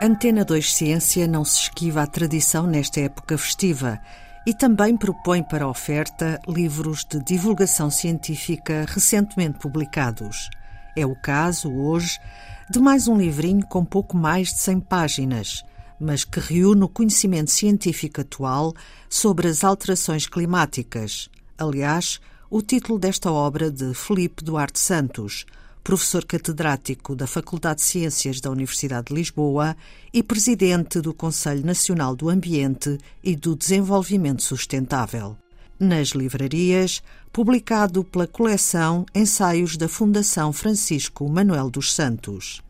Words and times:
Antena 0.00 0.44
2 0.44 0.74
Ciência 0.74 1.26
não 1.26 1.44
se 1.44 1.62
esquiva 1.62 2.02
à 2.02 2.06
tradição 2.06 2.68
nesta 2.68 3.00
época 3.00 3.36
festiva 3.36 3.98
e 4.46 4.54
também 4.54 4.96
propõe 4.96 5.42
para 5.42 5.66
oferta 5.66 6.40
livros 6.46 7.04
de 7.04 7.18
divulgação 7.24 7.90
científica 7.90 8.86
recentemente 8.86 9.58
publicados. 9.58 10.48
É 10.96 11.04
o 11.04 11.16
caso, 11.16 11.68
hoje, 11.72 12.16
de 12.70 12.78
mais 12.78 13.08
um 13.08 13.16
livrinho 13.16 13.66
com 13.66 13.84
pouco 13.84 14.16
mais 14.16 14.50
de 14.50 14.60
100 14.60 14.80
páginas, 14.82 15.64
mas 15.98 16.22
que 16.22 16.38
reúne 16.38 16.84
o 16.84 16.88
conhecimento 16.88 17.50
científico 17.50 18.20
atual 18.20 18.72
sobre 19.10 19.48
as 19.48 19.64
alterações 19.64 20.28
climáticas. 20.28 21.28
Aliás, 21.58 22.20
o 22.48 22.62
título 22.62 23.00
desta 23.00 23.32
obra 23.32 23.68
de 23.68 23.92
Felipe 23.94 24.44
Duarte 24.44 24.78
Santos, 24.78 25.44
professor 25.88 26.22
catedrático 26.26 27.16
da 27.16 27.26
Faculdade 27.26 27.80
de 27.80 27.86
Ciências 27.86 28.42
da 28.42 28.50
Universidade 28.50 29.06
de 29.06 29.14
Lisboa 29.14 29.74
e 30.12 30.22
presidente 30.22 31.00
do 31.00 31.14
Conselho 31.14 31.64
Nacional 31.64 32.14
do 32.14 32.28
Ambiente 32.28 32.98
e 33.24 33.34
do 33.34 33.56
Desenvolvimento 33.56 34.42
Sustentável. 34.42 35.34
Nas 35.80 36.08
livrarias, 36.08 37.02
publicado 37.32 38.04
pela 38.04 38.26
coleção 38.26 39.06
Ensaios 39.14 39.78
da 39.78 39.88
Fundação 39.88 40.52
Francisco 40.52 41.26
Manuel 41.26 41.70
dos 41.70 41.94
Santos. 41.94 42.60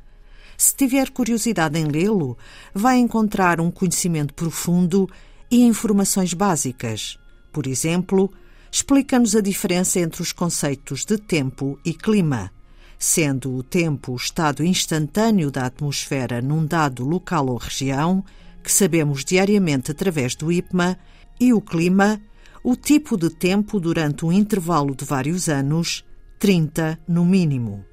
Se 0.56 0.76
tiver 0.76 1.10
curiosidade 1.10 1.76
em 1.76 1.86
lê-lo, 1.86 2.38
vai 2.72 2.98
encontrar 2.98 3.60
um 3.60 3.68
conhecimento 3.68 4.32
profundo 4.32 5.10
e 5.50 5.64
informações 5.64 6.34
básicas. 6.34 7.18
Por 7.52 7.66
exemplo, 7.66 8.32
explica-nos 8.70 9.34
a 9.34 9.40
diferença 9.40 9.98
entre 9.98 10.22
os 10.22 10.30
conceitos 10.30 11.04
de 11.04 11.18
tempo 11.18 11.76
e 11.84 11.92
clima 11.92 12.56
sendo 12.98 13.54
o 13.54 13.62
tempo 13.62 14.12
o 14.12 14.16
estado 14.16 14.64
instantâneo 14.64 15.50
da 15.50 15.66
atmosfera 15.66 16.42
num 16.42 16.66
dado 16.66 17.04
local 17.04 17.46
ou 17.46 17.56
região, 17.56 18.24
que 18.62 18.72
sabemos 18.72 19.24
diariamente 19.24 19.90
através 19.92 20.34
do 20.34 20.50
IPMA, 20.50 20.98
e 21.40 21.52
o 21.52 21.60
clima, 21.60 22.20
o 22.64 22.74
tipo 22.74 23.16
de 23.16 23.30
tempo 23.30 23.78
durante 23.78 24.24
um 24.24 24.32
intervalo 24.32 24.94
de 24.94 25.04
vários 25.04 25.48
anos, 25.48 26.04
30 26.40 26.98
no 27.06 27.24
mínimo. 27.24 27.84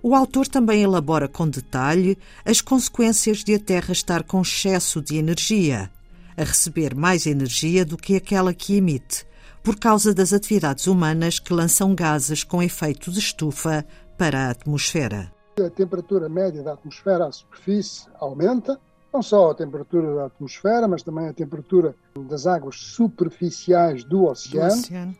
O 0.00 0.14
autor 0.14 0.46
também 0.46 0.82
elabora 0.82 1.26
com 1.26 1.48
detalhe 1.48 2.16
as 2.44 2.60
consequências 2.60 3.42
de 3.42 3.54
a 3.54 3.58
Terra 3.58 3.90
estar 3.90 4.22
com 4.22 4.40
excesso 4.40 5.02
de 5.02 5.16
energia, 5.16 5.90
a 6.36 6.44
receber 6.44 6.94
mais 6.94 7.26
energia 7.26 7.84
do 7.84 7.96
que 7.96 8.14
aquela 8.14 8.54
que 8.54 8.76
emite, 8.76 9.26
por 9.62 9.76
causa 9.76 10.14
das 10.14 10.32
atividades 10.32 10.86
humanas 10.86 11.40
que 11.40 11.52
lançam 11.52 11.94
gases 11.96 12.44
com 12.44 12.62
efeito 12.62 13.10
de 13.10 13.18
estufa 13.18 13.84
para 14.18 14.46
a 14.46 14.50
atmosfera. 14.50 15.32
A 15.64 15.70
temperatura 15.70 16.28
média 16.28 16.62
da 16.62 16.72
atmosfera 16.72 17.26
à 17.26 17.32
superfície 17.32 18.08
aumenta, 18.18 18.78
não 19.14 19.22
só 19.22 19.52
a 19.52 19.54
temperatura 19.54 20.14
da 20.14 20.26
atmosfera, 20.26 20.88
mas 20.88 21.02
também 21.04 21.28
a 21.28 21.32
temperatura 21.32 21.94
das 22.28 22.46
águas 22.46 22.76
superficiais 22.76 24.04
do 24.04 24.24
oceano. 24.24 24.70
Do 24.70 24.78
oceano. 24.80 25.16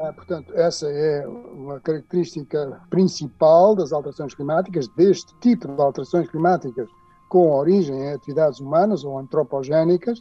Ah, 0.00 0.12
portanto, 0.12 0.52
essa 0.56 0.88
é 0.90 1.26
uma 1.26 1.78
característica 1.80 2.80
principal 2.90 3.76
das 3.76 3.92
alterações 3.92 4.34
climáticas, 4.34 4.88
deste 4.88 5.32
tipo 5.38 5.68
de 5.68 5.80
alterações 5.80 6.28
climáticas 6.28 6.88
com 7.28 7.50
origem 7.52 7.96
em 7.96 8.12
atividades 8.12 8.58
humanas 8.58 9.04
ou 9.04 9.16
antropogénicas. 9.16 10.20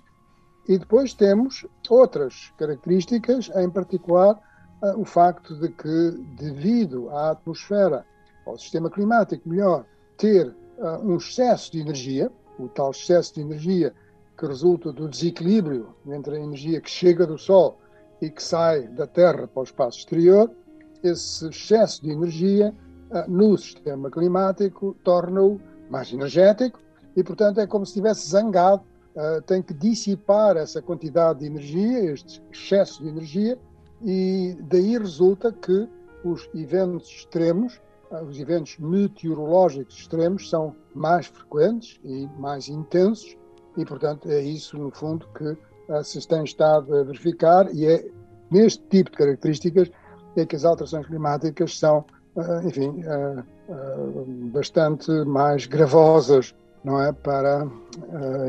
E 0.67 0.77
depois 0.77 1.15
temos 1.15 1.65
outras 1.89 2.53
características, 2.57 3.49
em 3.55 3.69
particular 3.69 4.39
ah, 4.83 4.93
o 4.95 5.03
facto 5.03 5.55
de 5.59 5.69
que, 5.69 6.11
devido 6.37 7.09
à 7.09 7.31
atmosfera 7.31 8.05
ao 8.51 8.57
sistema 8.57 8.89
climático, 8.89 9.47
melhor, 9.47 9.85
ter 10.17 10.47
uh, 10.77 10.99
um 11.03 11.17
excesso 11.17 11.71
de 11.71 11.79
energia, 11.79 12.31
o 12.59 12.67
tal 12.67 12.91
excesso 12.91 13.35
de 13.35 13.41
energia 13.41 13.93
que 14.37 14.45
resulta 14.45 14.91
do 14.91 15.07
desequilíbrio 15.07 15.95
entre 16.07 16.37
a 16.37 16.39
energia 16.39 16.81
que 16.81 16.89
chega 16.89 17.25
do 17.25 17.37
Sol 17.37 17.79
e 18.21 18.29
que 18.29 18.41
sai 18.41 18.87
da 18.87 19.07
Terra 19.07 19.47
para 19.47 19.61
o 19.61 19.63
espaço 19.63 19.99
exterior, 19.99 20.51
esse 21.03 21.47
excesso 21.47 22.03
de 22.03 22.11
energia 22.11 22.73
uh, 23.09 23.31
no 23.31 23.57
sistema 23.57 24.11
climático 24.11 24.95
torna-o 25.03 25.59
mais 25.89 26.11
energético 26.11 26.79
e, 27.15 27.23
portanto, 27.23 27.59
é 27.59 27.67
como 27.67 27.85
se 27.85 27.91
estivesse 27.91 28.29
zangado, 28.29 28.83
uh, 29.15 29.41
tem 29.43 29.61
que 29.61 29.73
dissipar 29.73 30.57
essa 30.57 30.81
quantidade 30.81 31.39
de 31.39 31.45
energia, 31.45 32.11
este 32.11 32.41
excesso 32.51 33.01
de 33.03 33.09
energia, 33.09 33.57
e 34.03 34.57
daí 34.61 34.97
resulta 34.97 35.51
que 35.51 35.87
os 36.23 36.49
eventos 36.53 37.07
extremos 37.09 37.79
os 38.27 38.39
eventos 38.39 38.77
meteorológicos 38.77 39.97
extremos 39.97 40.49
são 40.49 40.75
mais 40.93 41.27
frequentes 41.27 41.99
e 42.03 42.27
mais 42.37 42.67
intensos 42.67 43.37
e, 43.77 43.85
portanto, 43.85 44.29
é 44.29 44.41
isso, 44.41 44.77
no 44.77 44.91
fundo, 44.91 45.25
que 45.37 45.45
uh, 45.45 46.03
se 46.03 46.25
tem 46.27 46.43
estado 46.43 46.95
a 46.95 47.03
verificar 47.03 47.73
e 47.73 47.85
é 47.85 48.05
neste 48.49 48.83
tipo 48.89 49.11
de 49.11 49.17
características 49.17 49.89
é 50.35 50.45
que 50.45 50.55
as 50.55 50.65
alterações 50.65 51.05
climáticas 51.07 51.77
são, 51.77 52.05
uh, 52.35 52.67
enfim, 52.67 52.89
uh, 52.89 53.43
bastante 54.51 55.09
mais 55.25 55.65
gravosas, 55.65 56.53
não 56.83 57.01
é, 57.01 57.13
para, 57.13 57.67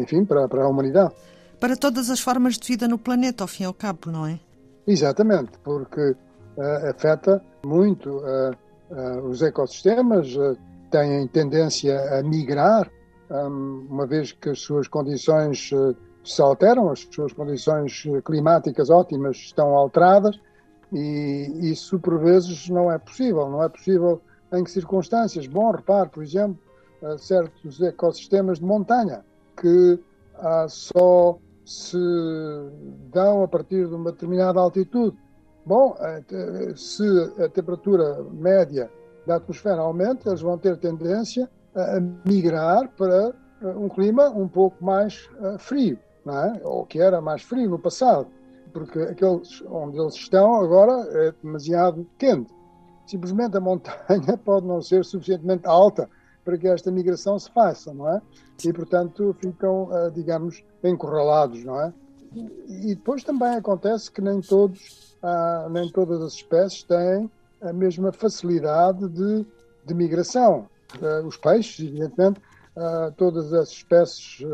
enfim, 0.01 0.25
para, 0.25 0.49
para 0.49 0.65
a 0.65 0.69
humanidade. 0.69 1.15
Para 1.61 1.77
todas 1.77 2.11
as 2.11 2.19
formas 2.19 2.57
de 2.57 2.67
vida 2.67 2.89
no 2.89 2.99
planeta, 2.99 3.45
ao 3.45 3.49
fim 3.49 3.65
e 3.65 3.67
ao 3.67 3.75
cabo, 3.75 4.11
não 4.11 4.27
é? 4.27 4.41
Exatamente, 4.87 5.53
porque 5.63 6.17
afeta 6.89 7.41
muito 7.65 8.21
os 9.25 9.43
ecossistemas 9.43 10.35
uh, 10.37 10.57
têm 10.91 11.27
tendência 11.29 12.19
a 12.19 12.23
migrar, 12.23 12.91
um, 13.31 13.87
uma 13.89 14.07
vez 14.07 14.33
que 14.33 14.51
as 14.51 14.61
suas 14.61 14.87
condições 14.89 15.71
se 16.25 16.43
alteram, 16.43 16.91
as 16.91 17.09
suas 17.11 17.33
condições 17.33 18.05
climáticas 18.25 18.91
ótimas 18.91 19.37
estão 19.37 19.75
alteradas, 19.75 20.39
e 20.93 21.71
isso 21.73 21.99
por 21.99 22.19
vezes 22.19 22.69
não 22.69 22.93
é 22.93 22.99
possível. 22.99 23.49
Não 23.49 23.63
é 23.63 23.69
possível 23.69 24.21
em 24.53 24.63
que 24.63 24.71
circunstâncias? 24.71 25.47
Bom, 25.47 25.71
repare, 25.71 26.11
por 26.11 26.23
exemplo, 26.23 26.59
certos 27.19 27.81
ecossistemas 27.81 28.59
de 28.59 28.65
montanha 28.67 29.25
que 29.59 29.99
só 30.69 31.39
se 31.65 31.99
dão 33.11 33.43
a 33.43 33.49
partir 33.49 33.89
de 33.89 33.95
uma 33.95 34.13
determinada 34.13 34.61
altitude 34.61 35.17
Bom, 35.65 35.97
se 36.77 37.05
a 37.43 37.49
temperatura 37.49 38.23
média 38.33 38.91
da 39.27 39.37
atmosfera 39.37 39.81
aumenta, 39.81 40.29
eles 40.29 40.41
vão 40.41 40.59
ter 40.59 40.77
tendência 40.77 41.49
a 41.75 42.01
migrar 42.29 42.89
para 42.97 43.33
eh, 43.63 43.67
um 43.77 43.89
clima 43.89 44.29
um 44.29 44.49
pouco 44.49 44.85
mais 44.85 45.29
eh, 45.41 45.57
frio, 45.59 45.99
é? 46.27 46.61
ou 46.65 46.85
que 46.85 47.01
era 47.01 47.21
mais 47.21 47.43
frio 47.43 47.71
no 47.71 47.79
passado, 47.79 48.27
porque 48.73 48.99
aqueles 49.01 49.63
onde 49.69 49.99
eles 49.99 50.15
estão 50.15 50.57
agora 50.57 50.93
é 51.27 51.33
demasiado 51.43 52.07
quente. 52.19 52.53
Simplesmente 53.07 53.57
a 53.57 53.61
montanha 53.61 54.37
pode 54.45 54.67
não 54.67 54.83
ser 54.83 55.05
suficientemente 55.05 55.67
alta 55.67 56.09
para 56.45 56.59
que 56.59 56.67
esta 56.67 56.91
migração 56.91 57.39
se 57.39 57.51
faça, 57.53 57.95
não 57.95 58.09
é? 58.09 58.21
E, 58.65 58.73
portanto, 58.73 59.35
ficam, 59.39 59.89
eh, 59.93 60.11
digamos, 60.11 60.65
encurralados, 60.83 61.65
não 61.65 61.81
é? 61.81 61.93
E 62.35 62.95
depois 62.95 63.23
também 63.23 63.55
acontece 63.55 64.11
que 64.11 64.21
nem 64.21 64.41
todos 64.41 65.12
ah, 65.23 65.69
nem 65.71 65.89
todas 65.91 66.21
as 66.21 66.35
espécies 66.35 66.83
têm 66.83 67.31
a 67.61 67.73
mesma 67.73 68.13
facilidade 68.13 69.09
de, 69.09 69.47
de 69.85 69.95
migração. 69.95 70.67
Ah, 71.01 71.23
os 71.25 71.37
peixes, 71.37 71.87
evidentemente, 71.87 72.41
ah, 72.77 73.13
todas 73.17 73.53
as 73.53 73.71
espécies 73.71 74.45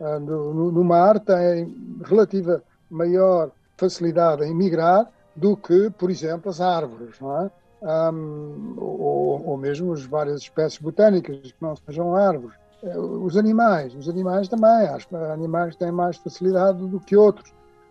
ah, 0.00 0.18
no, 0.18 0.70
no, 0.70 0.84
mar 0.84 1.18
têm 1.20 1.74
relativa 2.04 2.62
maior 2.90 3.50
facilidade 3.76 4.44
em 4.44 4.54
migrar 4.54 5.10
do 5.34 5.56
que, 5.56 5.90
por 5.90 6.10
exemplo, 6.10 6.50
as 6.50 6.60
árvores, 6.60 7.18
não 7.20 7.42
é? 7.42 7.50
Um, 7.82 8.74
ou, 8.76 9.48
ou, 9.48 9.56
mesmo 9.56 9.94
as 9.94 10.04
várias 10.04 10.42
espécies 10.42 10.78
botânicas 10.78 11.40
que 11.40 11.62
não 11.62 11.74
sejam 11.76 12.14
árvores. 12.14 12.54
Eh, 12.82 12.98
os 12.98 13.38
animais, 13.38 13.94
os 13.94 14.06
animais 14.06 14.48
também, 14.48 14.86
os 14.94 15.14
animais 15.14 15.76
têm 15.76 15.90
mais 15.90 16.18
facilidade 16.18 16.86
do 16.86 17.00
que 17.00 17.16
outros 17.16 17.50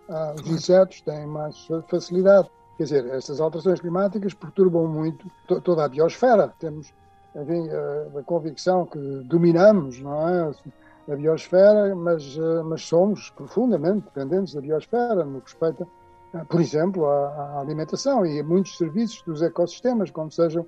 ah, 0.09 0.33
os 0.39 0.47
insetos 0.49 1.01
têm 1.01 1.25
mais 1.25 1.67
facilidade. 1.87 2.49
Quer 2.77 2.83
dizer, 2.83 3.05
estas 3.07 3.39
alterações 3.39 3.79
climáticas 3.79 4.33
perturbam 4.33 4.87
muito 4.87 5.29
toda 5.63 5.85
a 5.85 5.87
biosfera. 5.87 6.53
Temos 6.59 6.93
enfim, 7.35 7.69
a, 7.69 8.19
a 8.19 8.23
convicção 8.23 8.85
que 8.85 8.97
dominamos 9.25 9.99
não 9.99 10.27
é? 10.27 10.51
a 11.11 11.15
biosfera, 11.15 11.95
mas, 11.95 12.37
ah, 12.39 12.63
mas 12.63 12.83
somos 12.83 13.29
profundamente 13.31 14.05
dependentes 14.05 14.53
da 14.53 14.61
biosfera 14.61 15.23
no 15.25 15.41
que 15.41 15.51
respeita, 15.51 15.87
ah, 16.33 16.45
por 16.45 16.61
exemplo, 16.61 17.05
à 17.05 17.59
alimentação 17.59 18.25
e 18.25 18.39
a 18.39 18.43
muitos 18.43 18.77
serviços 18.77 19.21
dos 19.23 19.41
ecossistemas, 19.41 20.11
como 20.11 20.31
sejam 20.31 20.65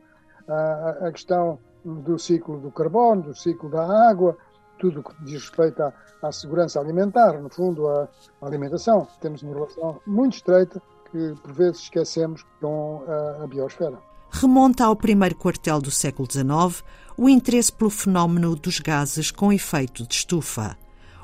a, 0.48 1.08
a 1.08 1.12
questão 1.12 1.60
do 1.84 2.18
ciclo 2.20 2.60
do 2.60 2.72
carbono, 2.72 3.24
do 3.24 3.36
ciclo 3.36 3.70
da 3.70 4.10
água, 4.10 4.38
tudo 4.82 5.04
que 5.04 5.24
diz 5.24 5.44
respeito 5.44 5.82
à, 5.84 5.94
à 6.24 6.32
segurança 6.32 6.80
alimentar, 6.80 7.40
no 7.40 7.50
fundo, 7.50 7.88
à, 7.88 8.10
à, 8.42 8.46
alimentação. 8.48 9.08
Temos 9.22 9.44
uma 9.44 9.54
relação 9.54 10.02
muito 10.08 10.38
estreita 10.38 10.82
que, 11.12 11.36
por 11.42 11.54
vezes, 11.54 11.84
esquecemos 11.84 12.44
com 12.60 13.04
a, 13.08 13.44
a 13.44 13.48
biosfera. 13.48 14.00
remonta 14.32 14.86
ao 14.86 14.96
primeiro 14.96 15.36
quartel 15.36 15.80
do 15.80 15.92
século 15.92 16.28
XIX 16.30 16.84
o 17.16 17.30
interesse 17.30 17.72
pelo 17.72 17.92
fenómeno 17.92 18.56
dos 18.56 18.80
gases 18.80 19.30
com 19.30 19.54
efeito 19.54 20.08
de 20.08 20.16
estufa. 20.16 20.76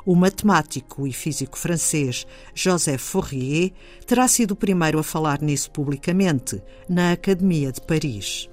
O 0.06 0.16
matemático 0.16 1.06
e 1.06 1.12
físico 1.12 1.58
francês 1.58 2.26
Joseph 2.54 3.02
Fourier 3.02 3.74
terá 4.06 4.28
sido 4.28 4.52
o 4.52 4.56
primeiro 4.56 5.00
a 5.00 5.04
falar 5.04 5.42
nisso 5.42 5.70
publicamente, 5.72 6.64
na 6.88 7.12
Academia 7.12 7.72
de 7.72 7.82
Paris. 7.82 8.50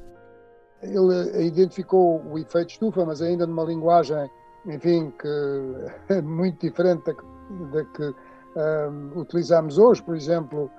Ele 0.82 1.46
identificou 1.46 2.20
o 2.26 2.38
efeito 2.38 2.70
estufa, 2.70 3.04
mas 3.04 3.22
ainda 3.22 3.46
numa 3.46 3.64
linguagem, 3.64 4.28
enfim, 4.66 5.12
que 5.18 6.12
é 6.12 6.20
muito 6.20 6.60
diferente 6.60 7.04
da 7.04 7.14
que, 7.14 7.24
da 7.72 7.84
que 7.84 8.14
um, 8.56 9.20
utilizamos 9.20 9.78
hoje. 9.78 10.02
Por 10.02 10.16
exemplo, 10.16 10.70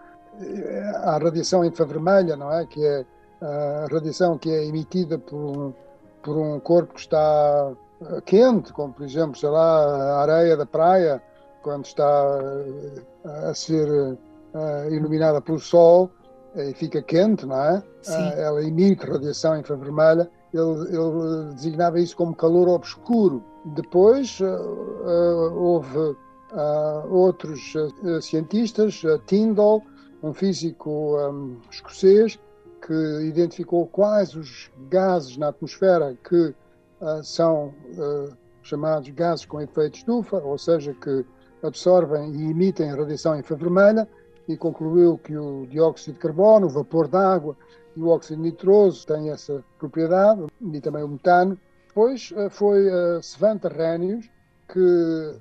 a 1.03 1.17
radiação 1.17 1.63
infravermelha, 1.63 2.35
não 2.35 2.51
é? 2.51 2.65
Que 2.65 2.85
é 2.85 3.05
a 3.41 3.87
radiação 3.91 4.37
que 4.37 4.49
é 4.49 4.65
emitida 4.65 5.17
por 5.17 5.37
um, 5.37 5.73
por 6.23 6.37
um 6.37 6.59
corpo 6.59 6.93
que 6.93 7.01
está 7.01 7.71
eh, 8.01 8.21
quente, 8.25 8.73
como 8.73 8.93
por 8.93 9.05
exemplo, 9.05 9.37
sei 9.37 9.49
lá, 9.49 10.17
a 10.17 10.21
areia 10.21 10.57
da 10.57 10.65
praia, 10.65 11.21
quando 11.61 11.85
está 11.85 12.39
eh, 13.23 13.49
a 13.49 13.53
ser 13.53 13.87
uh, 13.89 14.89
iluminada 14.91 15.41
pelo 15.41 15.59
sol 15.59 16.11
e 16.55 16.73
fica 16.73 17.01
quente, 17.01 17.45
não 17.45 17.59
é? 17.59 17.83
Uh, 18.07 18.39
ela 18.39 18.63
emite 18.63 19.05
radiação 19.05 19.57
infravermelha. 19.57 20.29
Ele, 20.53 20.95
ele, 20.95 21.53
designava 21.53 21.99
isso 21.99 22.15
como 22.15 22.35
calor 22.35 22.69
obscuro. 22.69 23.43
Depois 23.65 24.39
uh, 24.39 25.53
houve 25.56 26.15
outros 27.09 27.73
cientistas, 28.21 29.01
Tyndall, 29.25 29.81
um 30.23 30.33
físico 30.33 31.17
um, 31.17 31.57
escocês, 31.69 32.39
que 32.85 32.94
identificou 33.27 33.88
quais 33.88 34.35
os 34.35 34.71
gases 34.89 35.38
na 35.38 35.50
atmosfera 35.50 36.15
que 36.23 36.53
uh, 37.01 37.23
são 37.23 37.73
uh, 37.97 38.35
chamados 38.62 39.09
gases 39.09 39.45
com 39.45 39.59
efeito 39.59 39.97
estufa, 39.97 40.38
ou 40.38 40.57
seja, 40.57 40.94
que 40.94 41.25
absorvem 41.63 42.31
e 42.35 42.51
emitem 42.51 42.95
radiação 42.95 43.38
infravermelha, 43.38 44.07
e 44.47 44.56
concluiu 44.56 45.18
que 45.18 45.35
o 45.35 45.65
dióxido 45.65 46.13
de 46.13 46.19
carbono, 46.19 46.68
o 46.68 46.69
vapor 46.69 47.07
d'água 47.07 47.57
e 47.95 48.01
o 48.01 48.09
óxido 48.09 48.41
nitroso 48.41 49.06
têm 49.07 49.31
essa 49.31 49.63
propriedade, 49.79 50.45
e 50.61 50.81
também 50.81 51.03
o 51.03 51.07
metano. 51.07 51.57
Depois 51.95 52.30
uh, 52.31 52.50
foi 52.50 52.89
uh, 52.89 53.24
Svante 53.24 53.68
Arrhenius, 53.68 54.30
que, 54.68 55.39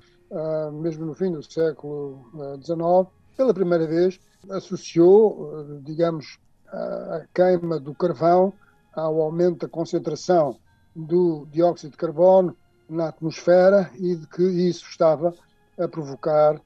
mesmo 0.71 1.05
no 1.05 1.13
fim 1.13 1.31
do 1.31 1.43
século 1.43 2.25
XIX, 2.63 3.11
pela 3.35 3.53
primeira 3.53 3.85
vez 3.85 4.19
associou, 4.49 5.81
digamos, 5.81 6.39
a 6.67 7.25
queima 7.33 7.79
do 7.79 7.93
carvão 7.93 8.53
ao 8.93 9.21
aumento 9.21 9.65
da 9.65 9.67
concentração 9.67 10.57
do 10.95 11.47
dióxido 11.51 11.91
de 11.91 11.97
carbono 11.97 12.55
na 12.87 13.09
atmosfera 13.09 13.89
e 13.95 14.15
de 14.15 14.27
que 14.27 14.43
isso 14.43 14.85
estava 14.87 15.33
a 15.77 15.87
provocar 15.87 16.61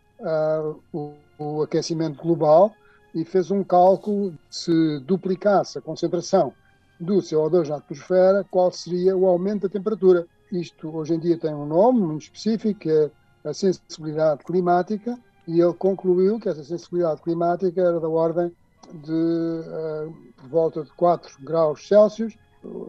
o, 0.93 1.13
o, 1.37 1.61
aquecimento 1.63 2.21
global 2.21 2.73
e 3.15 3.23
fez 3.23 3.49
um 3.49 3.63
cálculo 3.63 4.37
se 4.49 4.99
duplicasse 4.99 5.77
a 5.77 5.81
concentração 5.81 6.53
do 6.99 7.17
CO2 7.17 7.69
na 7.69 7.77
atmosfera, 7.77 8.45
qual 8.49 8.71
seria 8.71 9.15
o 9.15 9.25
aumento 9.25 9.63
da 9.63 9.69
temperatura. 9.69 10.27
Isto 10.51 10.95
hoje 10.95 11.13
em 11.13 11.19
dia 11.19 11.37
tem 11.37 11.53
um 11.53 11.65
nome 11.65 12.01
muito 12.01 12.23
específico, 12.23 12.79
que 12.81 12.89
é 12.91 13.11
a 13.43 13.53
sensibilidade 13.53 14.43
climática, 14.43 15.17
e 15.47 15.61
ele 15.61 15.73
concluiu 15.73 16.39
que 16.39 16.49
essa 16.49 16.63
sensibilidade 16.63 17.21
climática 17.21 17.81
era 17.81 17.99
da 17.99 18.09
ordem 18.09 18.51
de 18.93 19.11
uh, 19.11 20.13
por 20.37 20.49
volta 20.49 20.83
de 20.83 20.91
4 20.91 21.37
graus 21.43 21.87
Celsius. 21.87 22.37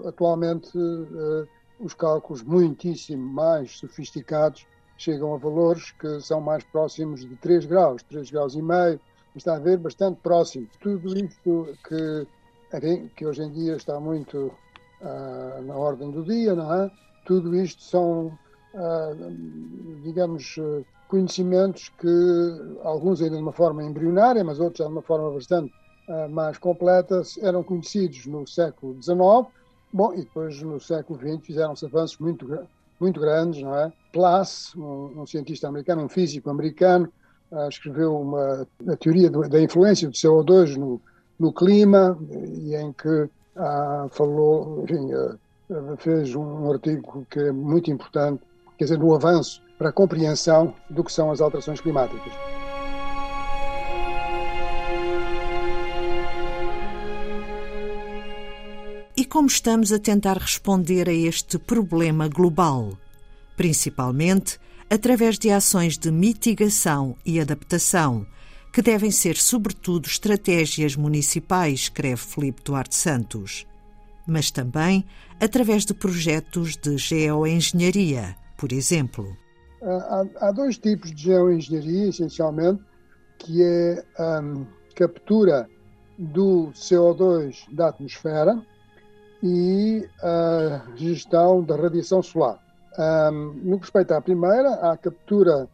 Atualmente, 0.05 0.77
uh, 0.77 1.47
os 1.79 1.95
cálculos 1.95 2.43
muitíssimo 2.43 3.25
mais 3.33 3.79
sofisticados 3.79 4.67
chegam 4.97 5.35
a 5.35 5.39
valores 5.39 5.93
que 5.93 6.21
são 6.21 6.41
mais 6.41 6.63
próximos 6.65 7.21
de 7.21 7.35
3 7.37 7.65
graus, 7.65 8.03
3 8.03 8.31
graus 8.31 8.55
e 8.55 8.61
meio, 8.61 9.01
está 9.35 9.57
a 9.57 9.59
ver 9.59 9.79
bastante 9.79 10.21
próximo. 10.21 10.67
Tudo 10.81 11.17
isto 11.17 11.69
que, 11.89 12.27
enfim, 12.75 13.11
que 13.17 13.27
hoje 13.27 13.43
em 13.43 13.51
dia 13.51 13.77
está 13.77 13.99
muito 13.99 14.53
uh, 15.01 15.63
na 15.63 15.77
ordem 15.77 16.11
do 16.11 16.23
dia, 16.23 16.55
não 16.55 16.73
é? 16.75 16.91
Tudo 17.25 17.55
isto 17.55 17.83
são, 17.83 18.37
digamos, 20.03 20.59
conhecimentos 21.11 21.89
que 21.99 22.09
alguns 22.85 23.21
ainda 23.21 23.37
de 23.37 23.43
uma 23.43 23.53
forma 23.53 23.83
embrionária, 23.83 24.45
mas 24.45 24.61
outros 24.61 24.87
de 24.87 24.93
uma 24.93 25.03
forma 25.03 25.29
bastante 25.33 25.73
uh, 26.09 26.31
mais 26.31 26.57
completas 26.57 27.37
eram 27.43 27.65
conhecidos 27.65 28.27
no 28.27 28.47
século 28.47 28.95
XIX, 29.03 29.53
bom, 29.93 30.15
e 30.15 30.19
depois 30.19 30.63
no 30.63 30.79
século 30.79 31.19
XX 31.19 31.45
fizeram-se 31.45 31.85
avanços 31.85 32.17
muito, 32.19 32.61
muito 33.01 33.21
grandes, 33.21 33.61
não 33.61 33.75
é? 33.75 33.93
Plass, 34.13 34.73
um, 34.77 35.21
um 35.21 35.27
cientista 35.27 35.67
americano, 35.67 36.05
um 36.05 36.09
físico 36.09 36.49
americano, 36.49 37.13
uh, 37.51 37.69
escreveu 37.69 38.17
uma, 38.17 38.67
a 38.89 38.97
teoria 38.97 39.29
da 39.29 39.61
influência 39.61 40.09
do 40.09 40.15
CO2 40.15 40.77
no, 40.77 41.01
no 41.41 41.53
clima, 41.53 42.19
e 42.31 42.77
em 42.77 42.93
que 42.93 43.09
uh, 43.09 44.09
falou, 44.11 44.85
enfim, 44.85 45.09
fez 45.99 46.35
um 46.35 46.71
artigo 46.71 47.27
que 47.31 47.41
é 47.41 47.51
muito 47.51 47.91
importante, 47.91 48.43
quer 48.77 48.85
dizer, 48.85 48.99
no 48.99 49.15
avanço 49.15 49.63
para 49.79 49.89
a 49.89 49.93
compreensão 49.93 50.75
do 50.91 51.03
que 51.03 51.11
são 51.11 51.31
as 51.31 51.41
alterações 51.41 51.81
climáticas. 51.81 52.33
E 59.17 59.25
como 59.25 59.49
estamos 59.49 59.93
a 59.93 59.99
tentar 59.99 60.37
responder 60.37 61.09
a 61.09 61.13
este 61.13 61.59
problema 61.59 62.29
global? 62.29 62.93
Principalmente 63.57 64.59
através 64.91 65.39
de 65.39 65.51
ações 65.51 65.97
de 65.97 66.11
mitigação 66.11 67.15
e 67.25 67.41
adaptação, 67.41 68.27
que 68.73 68.83
devem 68.83 69.11
ser, 69.11 69.37
sobretudo, 69.37 70.07
estratégias 70.07 70.97
municipais, 70.97 71.81
escreve 71.81 72.21
Filipe 72.21 72.63
Duarte 72.63 72.95
Santos, 72.95 73.67
mas 74.27 74.51
também 74.51 75.05
através 75.41 75.85
de 75.85 75.95
projetos 75.95 76.77
de 76.77 76.97
geoengenharia, 76.97 78.37
por 78.57 78.73
exemplo. 78.73 79.37
Há, 79.83 80.49
há 80.49 80.53
dois 80.53 80.79
tipos 80.79 81.13
de 81.15 81.23
geoengenharia, 81.23 82.09
essencialmente, 82.09 82.83
que 83.39 83.63
é 83.63 84.05
a 84.19 84.41
um, 84.41 84.67
captura 84.95 85.69
do 86.19 86.71
CO2 86.75 87.65
da 87.73 87.89
atmosfera, 87.89 88.63
e 89.43 90.07
a 90.23 90.83
gestão 90.97 91.63
da 91.63 91.77
radiação 91.77 92.23
solar. 92.23 92.59
Um, 92.99 93.53
no 93.63 93.79
que 93.79 93.85
respeita 93.85 94.17
à 94.17 94.21
primeira, 94.21 94.75
a 94.75 94.97
captura 94.97 95.69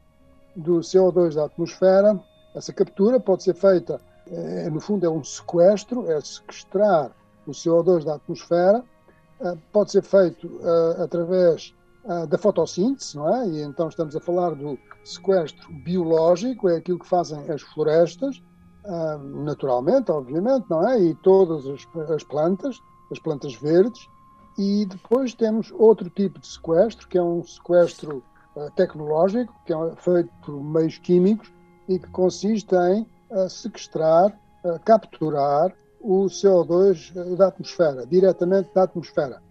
do 0.55 0.79
CO2 0.79 1.35
da 1.35 1.47
atmosfera, 1.47 2.19
essa 2.57 2.73
captura 2.73 3.21
pode 3.21 3.43
ser 3.43 3.55
feita, 3.55 4.01
é, 4.27 4.71
no 4.71 4.81
fundo, 4.81 5.05
é 5.05 5.11
um 5.11 5.23
sequestro, 5.23 6.11
é 6.11 6.19
sequestrar 6.23 7.13
o 7.47 7.51
CO2 7.51 8.03
da 8.03 8.15
atmosfera, 8.15 8.83
uh, 9.41 9.59
pode 9.71 9.93
ser 9.93 10.03
feito 10.03 10.47
uh, 10.47 11.03
através 11.03 11.75
da 12.29 12.39
fotossíntese, 12.39 13.17
não 13.17 13.29
é? 13.35 13.49
E 13.49 13.63
então 13.63 13.89
estamos 13.89 14.15
a 14.15 14.21
falar 14.21 14.55
do 14.55 14.79
sequestro 15.03 15.73
biológico, 15.83 16.69
é 16.69 16.77
aquilo 16.77 17.01
que 17.01 17.09
fazem 17.09 17.51
as 17.51 17.63
florestas, 17.63 18.41
naturalmente, 19.43 20.13
obviamente, 20.13 20.67
não 20.71 20.89
é? 20.89 21.01
E 21.01 21.17
todas 21.17 21.67
as, 21.67 21.85
as 22.13 22.23
plantas, 22.23 22.79
as 23.11 23.19
plantas 23.19 23.57
verdes, 23.57 24.09
e 24.57 24.87
depois 24.87 25.35
temos 25.35 25.73
outro 25.73 26.09
tipo 26.09 26.39
de 26.39 26.47
sequestro, 26.47 27.09
que 27.09 27.19
é 27.19 27.23
um 27.25 27.43
sequestro 27.45 28.23
tecnológico, 28.77 29.53
que 29.67 29.73
é 29.73 29.97
feito 29.97 30.31
por 30.45 30.63
meios 30.63 30.99
químicos 30.99 31.51
e 31.89 31.99
que 31.99 32.09
consiste 32.11 32.75
em 32.75 33.07
uh, 33.31 33.49
sequestrar, 33.49 34.37
uh, 34.65 34.79
capturar 34.85 35.73
o 36.01 36.27
CO2 36.27 37.13
da 37.37 37.49
atmosfera, 37.49 38.07
diretamente 38.07 38.71
da 38.75 38.85
atmosfera. 38.85 39.43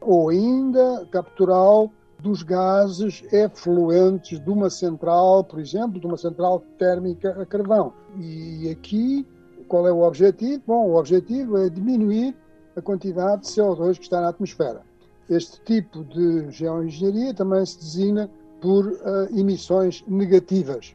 Ou 0.00 0.28
ainda 0.28 1.06
capturá-lo 1.10 1.90
dos 2.20 2.42
gases 2.42 3.22
efluentes 3.32 4.40
de 4.40 4.50
uma 4.50 4.70
central, 4.70 5.44
por 5.44 5.58
exemplo, 5.58 6.00
de 6.00 6.06
uma 6.06 6.16
central 6.16 6.62
térmica 6.78 7.30
a 7.40 7.44
carvão. 7.44 7.92
E 8.18 8.70
aqui, 8.70 9.26
qual 9.68 9.86
é 9.86 9.92
o 9.92 10.02
objetivo? 10.02 10.62
Bom, 10.66 10.88
o 10.88 10.96
objetivo 10.96 11.58
é 11.58 11.68
diminuir 11.68 12.34
a 12.76 12.80
quantidade 12.80 13.42
de 13.42 13.48
CO2 13.48 13.96
que 13.96 14.04
está 14.04 14.20
na 14.20 14.28
atmosfera. 14.28 14.82
Este 15.28 15.60
tipo 15.62 16.04
de 16.04 16.50
geoengenharia 16.50 17.34
também 17.34 17.64
se 17.64 17.78
designa 17.78 18.30
por 18.60 18.86
uh, 18.86 19.38
emissões 19.38 20.04
negativas. 20.06 20.94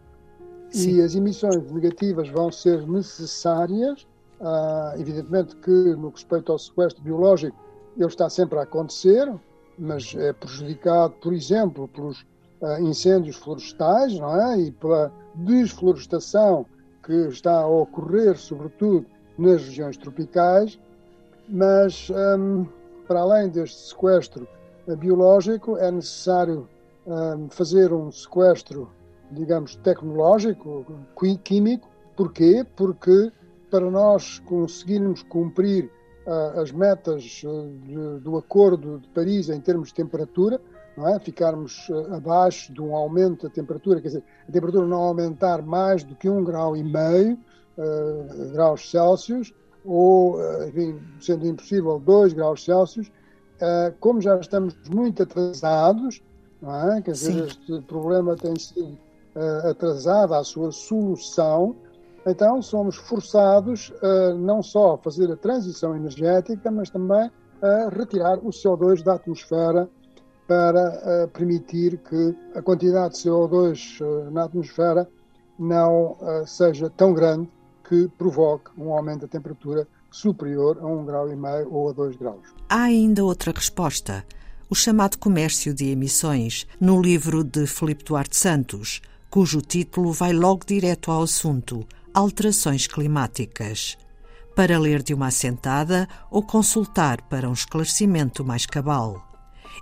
Sim. 0.71 0.95
E 0.95 1.01
as 1.01 1.15
emissões 1.15 1.71
negativas 1.71 2.29
vão 2.29 2.51
ser 2.51 2.87
necessárias, 2.87 4.07
uh, 4.39 4.99
evidentemente 4.99 5.55
que 5.57 5.71
no 5.71 6.11
que 6.11 6.19
respeita 6.19 6.51
ao 6.51 6.59
sequestro 6.59 7.03
biológico, 7.03 7.57
ele 7.97 8.07
está 8.07 8.29
sempre 8.29 8.59
a 8.59 8.63
acontecer, 8.63 9.31
mas 9.77 10.13
é 10.15 10.31
prejudicado, 10.33 11.13
por 11.21 11.33
exemplo, 11.33 11.87
pelos 11.87 12.21
uh, 12.61 12.81
incêndios 12.81 13.37
florestais, 13.37 14.17
não 14.19 14.39
é? 14.39 14.59
E 14.59 14.71
pela 14.71 15.11
desflorestação 15.35 16.65
que 17.03 17.13
está 17.27 17.61
a 17.61 17.67
ocorrer, 17.67 18.37
sobretudo 18.37 19.05
nas 19.37 19.63
regiões 19.63 19.97
tropicais, 19.97 20.79
mas 21.47 22.09
um, 22.37 22.65
para 23.07 23.21
além 23.21 23.49
deste 23.49 23.89
sequestro 23.89 24.47
biológico, 24.97 25.77
é 25.77 25.89
necessário 25.89 26.67
um, 27.05 27.49
fazer 27.49 27.91
um 27.91 28.11
sequestro, 28.11 28.89
digamos, 29.31 29.75
tecnológico, 29.77 30.85
químico. 31.43 31.89
Porquê? 32.15 32.65
Porque 32.75 33.31
para 33.69 33.89
nós 33.89 34.39
conseguirmos 34.39 35.23
cumprir 35.23 35.91
uh, 36.25 36.59
as 36.59 36.71
metas 36.71 37.41
uh, 37.43 37.69
de, 37.85 38.19
do 38.23 38.37
Acordo 38.37 38.99
de 38.99 39.07
Paris 39.09 39.49
em 39.49 39.59
termos 39.59 39.89
de 39.89 39.95
temperatura, 39.95 40.59
não 40.97 41.07
é? 41.07 41.19
ficarmos 41.19 41.87
uh, 41.89 42.15
abaixo 42.15 42.73
de 42.73 42.81
um 42.81 42.95
aumento 42.95 43.47
da 43.47 43.53
temperatura, 43.53 44.01
quer 44.01 44.07
dizer, 44.07 44.23
a 44.47 44.51
temperatura 44.51 44.85
não 44.85 45.01
aumentar 45.01 45.61
mais 45.61 46.03
do 46.03 46.15
que 46.15 46.29
um 46.29 46.43
grau 46.43 46.75
e 46.75 46.83
meio 46.83 47.37
graus 48.51 48.91
Celsius, 48.91 49.53
ou, 49.85 50.37
enfim, 50.67 50.99
sendo 51.21 51.47
impossível, 51.47 51.97
2 51.97 52.33
graus 52.33 52.65
Celsius, 52.65 53.09
como 54.01 54.19
já 54.19 54.37
estamos 54.37 54.75
muito 54.93 55.23
atrasados, 55.23 56.21
não 56.61 56.91
é? 56.91 57.01
quer 57.01 57.11
dizer, 57.11 57.31
Sim. 57.31 57.45
este 57.45 57.81
problema 57.83 58.35
tem 58.35 58.53
sido 58.59 58.97
atrasado 59.69 60.33
à 60.33 60.43
sua 60.43 60.71
solução, 60.71 61.75
então, 62.25 62.61
somos 62.61 62.95
forçados 62.95 63.93
a 64.01 64.33
não 64.33 64.61
só 64.61 64.97
fazer 64.97 65.31
a 65.31 65.37
transição 65.37 65.95
energética, 65.95 66.69
mas 66.69 66.89
também 66.89 67.31
a 67.61 67.89
retirar 67.89 68.37
o 68.39 68.49
CO2 68.49 69.03
da 69.03 69.15
atmosfera 69.15 69.89
para 70.47 71.27
permitir 71.33 71.97
que 71.97 72.35
a 72.55 72.61
quantidade 72.61 73.13
de 73.13 73.21
CO2 73.21 74.01
eh, 74.01 74.31
na 74.31 74.45
atmosfera 74.45 75.07
não 75.57 76.17
eh, 76.21 76.43
seja 76.47 76.89
tão 76.89 77.13
grande 77.13 77.47
que 77.87 78.07
provoque 78.17 78.71
um 78.77 78.91
aumento 78.91 79.21
da 79.21 79.27
temperatura 79.27 79.87
superior 80.09 80.77
a 80.79 80.83
1,5 80.83 81.05
grau 81.05 81.31
e 81.31 81.35
meio 81.35 81.71
ou 81.71 81.89
a 81.89 81.93
2 81.93 82.15
graus. 82.15 82.41
Há 82.67 82.83
ainda 82.83 83.23
outra 83.23 83.51
resposta, 83.51 84.25
o 84.69 84.75
chamado 84.75 85.17
comércio 85.17 85.73
de 85.73 85.91
emissões, 85.91 86.65
no 86.79 86.99
livro 86.99 87.43
de 87.43 87.67
Filipe 87.67 88.03
Duarte 88.03 88.35
Santos, 88.35 89.01
cujo 89.29 89.61
título 89.61 90.11
vai 90.11 90.33
logo 90.33 90.65
direto 90.65 91.11
ao 91.11 91.23
assunto: 91.23 91.85
Alterações 92.13 92.87
Climáticas. 92.87 93.97
Para 94.55 94.79
ler 94.79 95.01
de 95.01 95.13
uma 95.13 95.27
assentada 95.27 96.07
ou 96.29 96.43
consultar 96.43 97.21
para 97.29 97.47
um 97.47 97.53
esclarecimento 97.53 98.43
mais 98.43 98.65
cabal. 98.65 99.25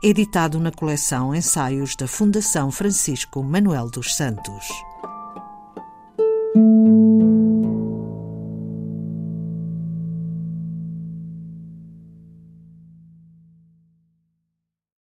Editado 0.03 0.59
na 0.59 0.71
coleção 0.71 1.33
Ensaios 1.33 1.95
da 1.95 2.07
Fundação 2.07 2.69
Francisco 2.69 3.41
Manuel 3.41 3.89
dos 3.89 4.15
Santos. 4.15 4.67